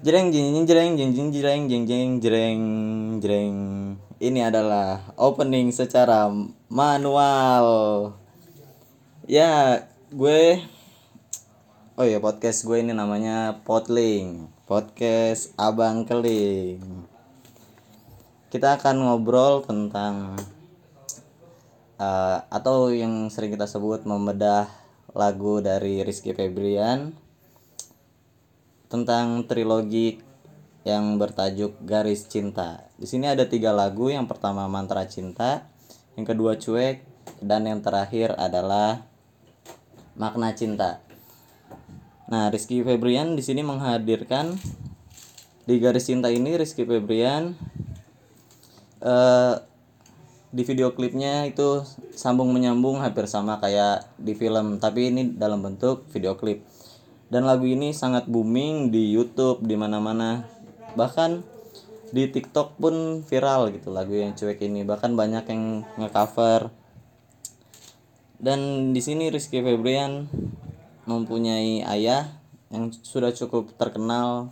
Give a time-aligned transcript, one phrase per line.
[0.00, 2.62] Jreng jeng jreng jeng jeng jreng jeng jeng jreng
[3.20, 3.56] jreng.
[4.16, 6.24] Ini adalah opening secara
[6.72, 7.68] manual.
[9.28, 10.64] Ya, gue
[12.00, 14.48] Oh ya, podcast gue ini namanya Potling.
[14.64, 16.80] Podcast Abang Keling.
[18.48, 20.32] Kita akan ngobrol tentang
[22.00, 24.64] uh, atau yang sering kita sebut membedah
[25.12, 27.12] lagu dari Rizky Febrian
[28.90, 30.18] tentang trilogi
[30.82, 32.90] yang bertajuk Garis Cinta.
[32.98, 34.10] Di sini ada tiga lagu.
[34.10, 35.70] Yang pertama Mantra Cinta,
[36.18, 37.06] yang kedua Cuek,
[37.38, 39.06] dan yang terakhir adalah
[40.18, 41.00] Makna Cinta.
[42.30, 44.58] Nah, Rizky Febrian di sini menghadirkan
[45.66, 47.54] di Garis Cinta ini Rizky Febrian
[49.02, 49.54] eh,
[50.50, 56.10] di video klipnya itu sambung menyambung hampir sama kayak di film, tapi ini dalam bentuk
[56.10, 56.66] video klip
[57.30, 60.50] dan lagu ini sangat booming di YouTube di mana-mana.
[60.98, 61.46] Bahkan
[62.10, 64.82] di TikTok pun viral gitu lagu yang cuek ini.
[64.82, 66.74] Bahkan banyak yang ngecover.
[68.42, 70.26] Dan di sini Rizky Febrian
[71.06, 72.34] mempunyai ayah
[72.74, 74.50] yang sudah cukup terkenal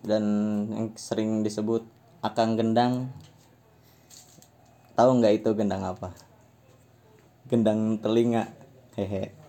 [0.00, 0.24] dan
[0.72, 1.84] yang sering disebut
[2.24, 3.12] Akang Gendang.
[4.96, 6.16] Tahu nggak itu gendang apa?
[7.52, 8.48] Gendang telinga.
[8.96, 9.41] Hehe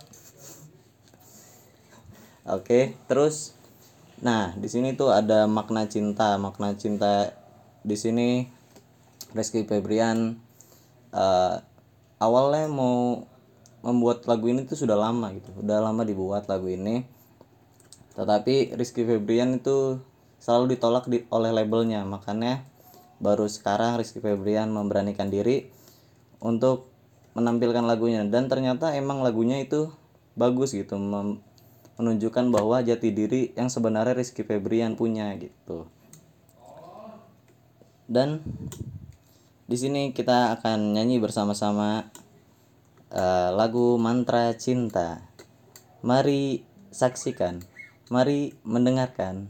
[2.44, 3.56] Oke, terus
[4.20, 6.36] nah di sini tuh ada makna cinta.
[6.36, 7.32] Makna cinta
[7.88, 8.44] di sini
[9.32, 10.36] Rizky Febrian
[11.16, 11.56] uh,
[12.20, 13.24] awalnya mau
[13.80, 15.56] membuat lagu ini tuh sudah lama gitu.
[15.64, 17.08] Udah lama dibuat lagu ini.
[18.20, 20.04] Tetapi Rizky Febrian itu
[20.44, 22.04] selalu ditolak di, oleh labelnya.
[22.04, 22.68] Makanya
[23.24, 25.72] baru sekarang Rizky Febrian memberanikan diri
[26.44, 26.92] untuk
[27.40, 29.90] menampilkan lagunya dan ternyata emang lagunya itu
[30.36, 31.00] bagus gitu
[31.98, 35.86] menunjukkan bahwa jati diri yang sebenarnya Rizky Febrian punya gitu.
[38.10, 38.44] Dan
[39.64, 42.10] di sini kita akan nyanyi bersama-sama
[43.14, 45.24] uh, lagu Mantra Cinta.
[46.04, 47.64] Mari saksikan,
[48.12, 49.48] mari mendengarkan.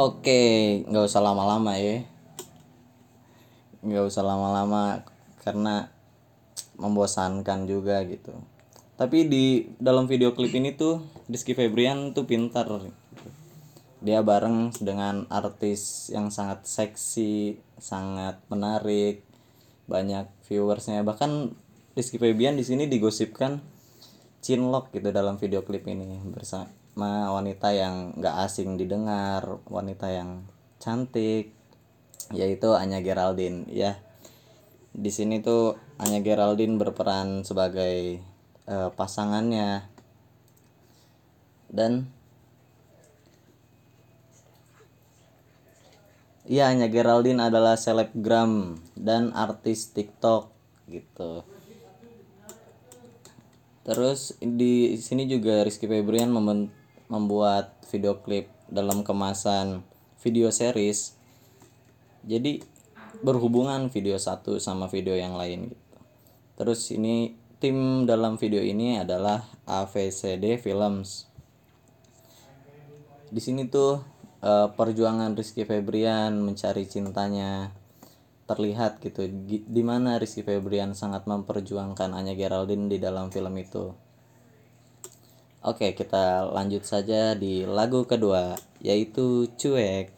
[0.00, 2.00] Oke, nggak usah lama-lama ya.
[3.84, 5.04] Nggak usah lama-lama
[5.44, 5.92] karena
[6.80, 8.32] membosankan juga gitu.
[8.96, 12.64] Tapi di dalam video klip ini tuh Rizky Febrian tuh pintar.
[14.00, 19.20] Dia bareng dengan artis yang sangat seksi, sangat menarik,
[19.84, 21.04] banyak viewersnya.
[21.04, 21.52] Bahkan
[21.92, 23.60] Rizky Febrian di sini digosipkan
[24.40, 30.44] cinlok gitu dalam video klip ini bersama wanita yang gak asing didengar wanita yang
[30.82, 31.54] cantik
[32.30, 33.98] yaitu Anya Geraldine ya
[34.90, 38.18] di sini tuh Anya Geraldine berperan sebagai
[38.66, 39.86] uh, pasangannya
[41.70, 42.10] dan
[46.50, 50.50] Iya, Anya Geraldine adalah selebgram dan artis TikTok
[50.90, 51.46] gitu.
[53.86, 56.34] Terus di sini juga Rizky Febrian
[57.10, 59.82] membuat video klip dalam kemasan
[60.22, 61.18] video series.
[62.22, 62.62] Jadi
[63.20, 65.86] berhubungan video satu sama video yang lain gitu.
[66.54, 71.26] Terus ini tim dalam video ini adalah AVCD Films.
[73.30, 74.00] Di sini tuh
[74.44, 77.74] uh, perjuangan Rizky Febrian mencari cintanya
[78.46, 79.26] terlihat gitu.
[79.50, 84.09] Di mana Rizky Febrian sangat memperjuangkan Anya Geraldine di dalam film itu
[85.60, 90.08] Oke, kita lanjut saja di lagu kedua, yaitu Cuek.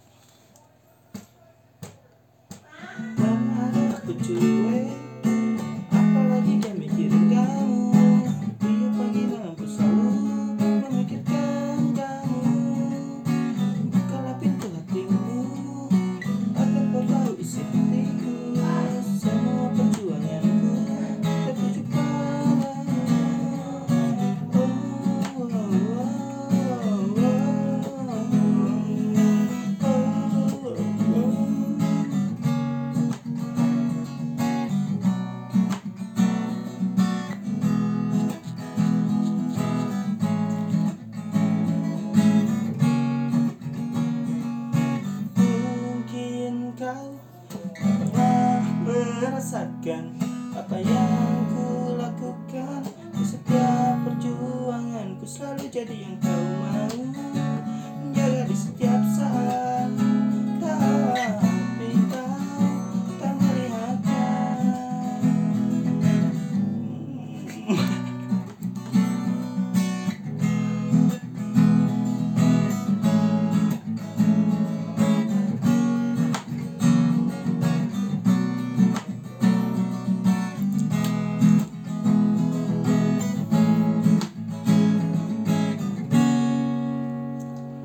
[47.59, 50.17] pernah merasakan
[50.57, 52.81] apa yang ku lakukan?
[53.13, 56.97] Di setiap perjuangan ku selalu jadi yang kau mau
[58.01, 59.72] Menjaga di setiap saat.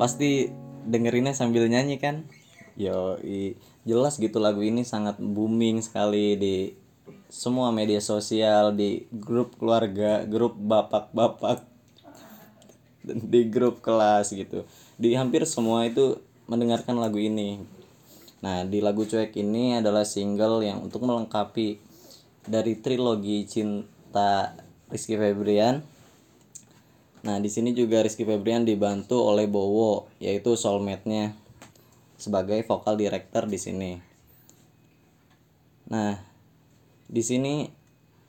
[0.08, 0.48] Pasti
[0.88, 2.24] dengerinnya sambil nyanyi kan?
[2.80, 3.20] Yo
[3.84, 6.56] jelas gitu lagu ini sangat booming sekali di
[7.28, 11.68] semua media sosial di grup keluarga grup bapak-bapak
[13.04, 14.64] di grup kelas gitu.
[14.96, 17.60] Di hampir semua itu mendengarkan lagu ini.
[18.40, 21.84] Nah di lagu cuek ini adalah single yang untuk melengkapi
[22.48, 24.56] dari trilogi cinta
[24.88, 25.84] Rizky Febrian
[27.26, 31.34] Nah, di sini juga Rizky Febrian dibantu oleh Bowo, yaitu soulmate-nya
[32.18, 33.92] sebagai vokal director di sini.
[35.90, 36.20] Nah,
[37.08, 37.70] di sini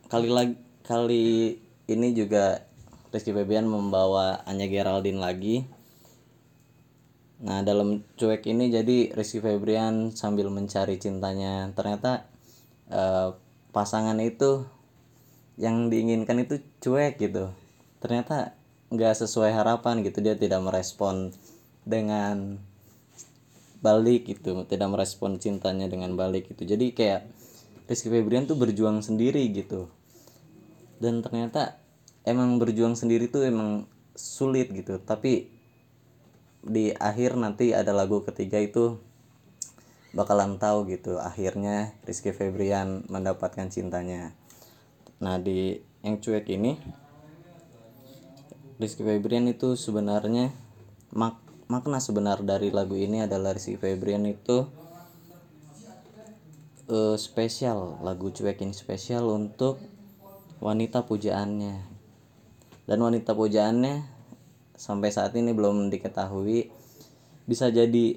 [0.06, 0.56] kali lagi
[0.86, 1.58] kali
[1.90, 2.64] ini juga
[3.12, 5.64] Rizky Febrian membawa Anya Geraldine lagi.
[7.38, 11.70] Nah, dalam cuek ini jadi Rizky Febrian sambil mencari cintanya.
[11.72, 12.28] Ternyata
[12.92, 13.30] eh,
[13.72, 14.66] pasangan itu
[15.58, 17.50] yang diinginkan itu cuek gitu.
[17.98, 18.57] Ternyata
[18.88, 21.32] nggak sesuai harapan gitu dia tidak merespon
[21.84, 22.56] dengan
[23.78, 26.66] balik gitu tidak merespon cintanya dengan balik gitu.
[26.66, 27.30] Jadi kayak
[27.88, 29.88] Rizky Febrian tuh berjuang sendiri gitu.
[30.98, 31.78] Dan ternyata
[32.26, 33.86] emang berjuang sendiri tuh emang
[34.18, 34.98] sulit gitu.
[34.98, 35.48] Tapi
[36.58, 38.98] di akhir nanti ada lagu ketiga itu
[40.10, 44.34] bakalan tahu gitu akhirnya Rizky Febrian mendapatkan cintanya.
[45.22, 46.76] Nah di yang cuek ini
[48.78, 50.54] Rizky Febrian itu sebenarnya
[51.10, 54.70] mak makna sebenar dari lagu ini adalah Rizky Febrian itu
[56.86, 59.82] eh, spesial lagu cuek ini spesial untuk
[60.62, 61.98] wanita pujaannya.
[62.86, 64.06] Dan wanita pujaannya
[64.78, 66.70] sampai saat ini belum diketahui
[67.50, 68.14] bisa jadi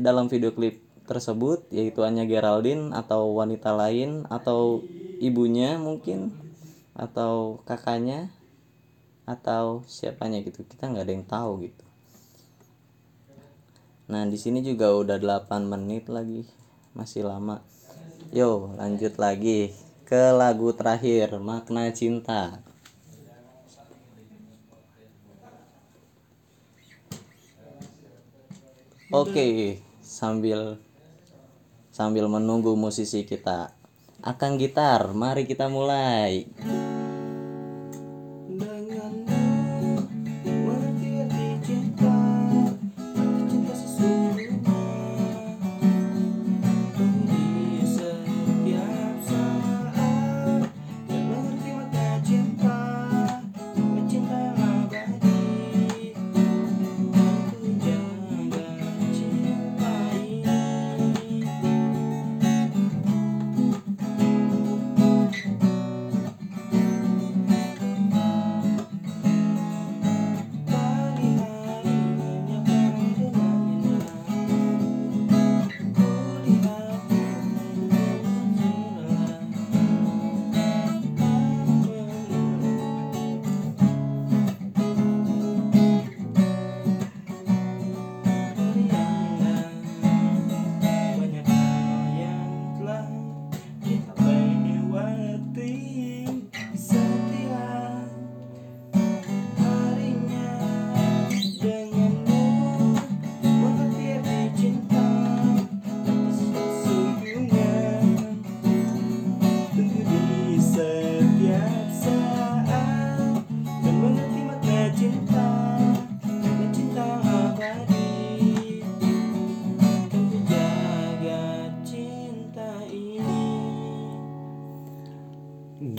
[0.00, 4.80] dalam video klip tersebut yaitu Anya Geraldine atau wanita lain atau
[5.20, 6.32] ibunya mungkin
[6.96, 8.32] atau kakaknya
[9.30, 10.66] atau siapanya gitu.
[10.66, 11.84] Kita nggak ada yang tahu gitu.
[14.10, 16.42] Nah di sini juga udah 8 menit lagi.
[16.98, 17.62] Masih lama.
[18.34, 19.70] Yo lanjut lagi
[20.02, 22.58] ke lagu terakhir makna cinta.
[29.10, 30.78] Oke sambil
[31.94, 33.70] sambil menunggu musisi kita.
[34.22, 36.50] Akan gitar mari kita mulai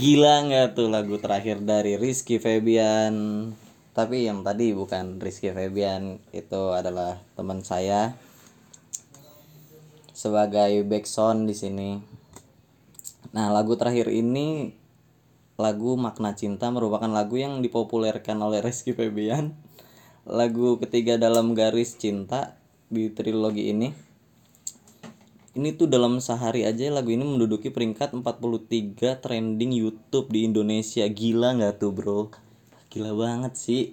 [0.01, 3.13] Gila nggak tuh lagu terakhir dari Rizky Febian?
[3.93, 8.17] Tapi yang tadi bukan Rizky Febian, itu adalah teman saya
[10.09, 12.01] sebagai backsound di sini.
[13.37, 14.73] Nah, lagu terakhir ini
[15.61, 19.53] lagu Makna Cinta merupakan lagu yang dipopulerkan oleh Rizky Febian.
[20.25, 22.57] Lagu ketiga dalam garis cinta
[22.89, 23.93] di trilogi ini.
[25.51, 31.03] Ini tuh dalam sehari aja lagu ini menduduki peringkat 43 trending YouTube di Indonesia.
[31.11, 32.31] Gila nggak tuh bro?
[32.87, 33.91] Gila banget sih.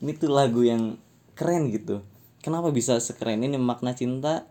[0.00, 0.96] Ini tuh lagu yang
[1.36, 2.00] keren gitu.
[2.40, 3.60] Kenapa bisa sekeren ini?
[3.60, 4.48] Makna cinta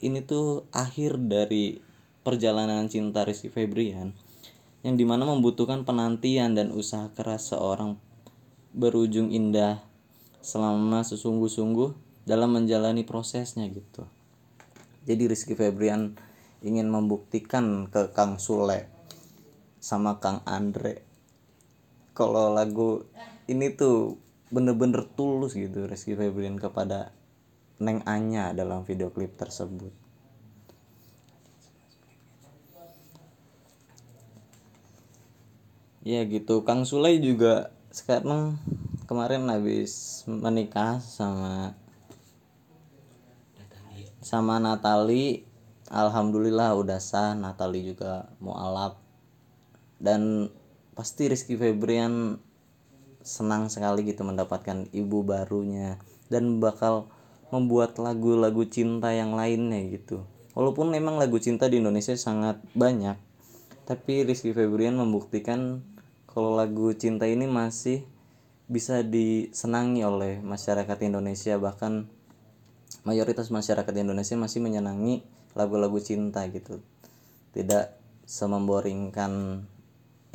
[0.00, 1.84] ini tuh akhir dari
[2.24, 4.16] perjalanan cinta Rizky Febrian
[4.86, 7.98] yang di mana membutuhkan penantian dan usaha keras seorang
[8.72, 9.82] berujung indah
[10.38, 11.92] selama sesungguh-sungguh
[12.24, 14.06] dalam menjalani prosesnya gitu.
[15.08, 16.20] Jadi Rizky Febrian
[16.60, 18.92] ingin membuktikan ke Kang Sule
[19.80, 21.08] sama Kang Andre
[22.18, 23.06] kalau lagu
[23.46, 24.18] ini tuh
[24.50, 27.14] bener-bener tulus gitu Rizky Febrian kepada
[27.78, 29.94] Neng Anya dalam video klip tersebut.
[36.02, 38.58] Ya gitu, Kang Sule juga sekarang
[39.06, 41.78] kemarin habis menikah sama
[44.28, 45.40] sama Natali
[45.88, 47.32] Alhamdulillah udah sah.
[47.32, 49.00] Natali juga mau alap.
[49.96, 50.52] Dan
[50.92, 52.36] pasti Rizky Febrian
[53.24, 55.96] senang sekali gitu mendapatkan ibu barunya
[56.28, 57.08] dan bakal
[57.48, 60.28] membuat lagu-lagu cinta yang lainnya gitu.
[60.52, 63.16] Walaupun memang lagu cinta di Indonesia sangat banyak
[63.88, 65.80] tapi Rizky Febrian membuktikan
[66.28, 68.04] kalau lagu cinta ini masih
[68.68, 72.04] bisa disenangi oleh masyarakat Indonesia bahkan
[73.08, 75.24] mayoritas masyarakat Indonesia masih menyenangi
[75.56, 76.84] lagu-lagu cinta gitu.
[77.56, 77.96] Tidak
[78.28, 79.64] sememboringkan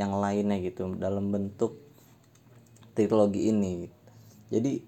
[0.02, 1.78] yang lainnya gitu dalam bentuk
[2.98, 3.86] trilogi ini.
[4.50, 4.82] Jadi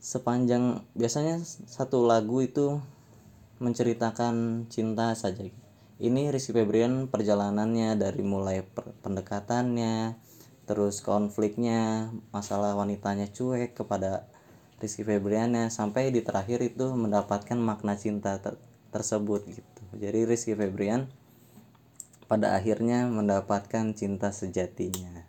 [0.00, 2.80] sepanjang biasanya satu lagu itu
[3.60, 5.44] menceritakan cinta saja.
[6.00, 10.16] Ini Rizky Febrian perjalanannya dari mulai per- pendekatannya
[10.64, 14.29] terus konfliknya masalah wanitanya cuek kepada
[14.80, 18.56] Rizky Febriannya sampai di terakhir itu mendapatkan makna cinta ter-
[18.88, 19.82] tersebut gitu.
[19.92, 21.04] Jadi Rizky Febrian
[22.24, 25.28] pada akhirnya mendapatkan cinta sejatinya.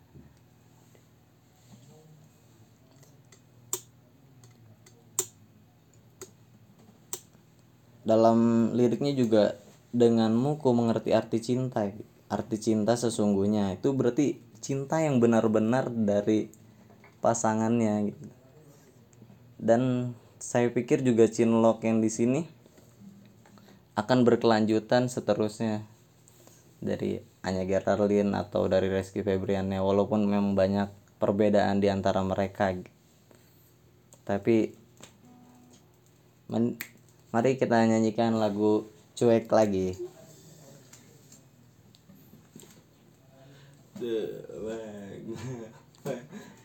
[8.08, 9.60] Dalam liriknya juga
[9.92, 11.92] denganmu ku mengerti arti cinta
[12.32, 13.76] arti cinta sesungguhnya.
[13.76, 16.48] Itu berarti cinta yang benar-benar dari
[17.20, 18.41] pasangannya gitu
[19.62, 22.42] dan saya pikir juga cinlok yang di sini
[23.94, 25.86] akan berkelanjutan seterusnya
[26.82, 30.90] dari Anya Geraldine atau dari Rizky Febriannya walaupun memang banyak
[31.22, 32.74] perbedaan di antara mereka.
[34.26, 34.74] Tapi
[36.50, 36.78] men-
[37.30, 39.94] mari kita nyanyikan lagu cuek lagi.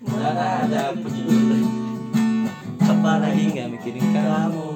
[0.01, 0.93] Mana ada
[3.15, 4.66] lagi nggak mikirin kamu kamu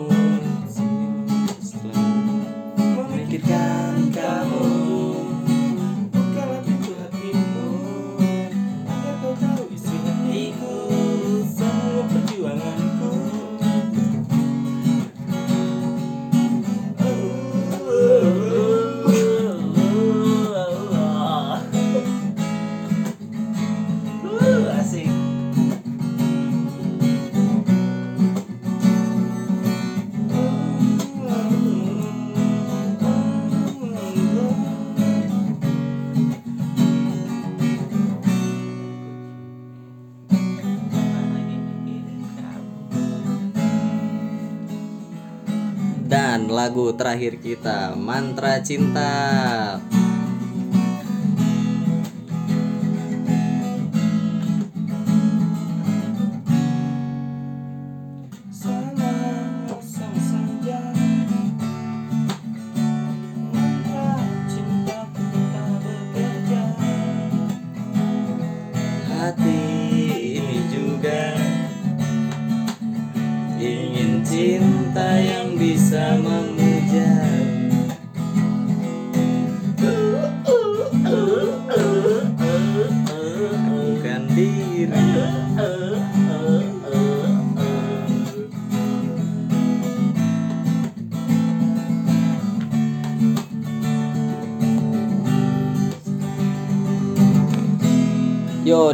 [46.12, 49.80] dan lagu terakhir kita mantra cinta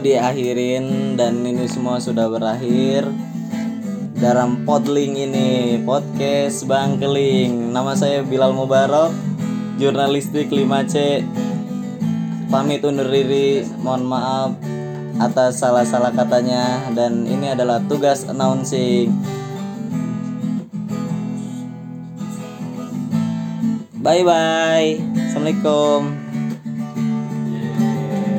[0.07, 3.03] diakhirin dan ini semua sudah berakhir
[4.15, 7.75] dalam podling ini podcast Bang Keling.
[7.75, 9.11] Nama saya Bilal Mubarok,
[9.75, 11.27] jurnalistik 5C.
[12.47, 14.55] Pamit undur diri, mohon maaf
[15.19, 19.11] atas salah-salah katanya dan ini adalah tugas announcing.
[24.07, 26.16] bye bye assalamualaikum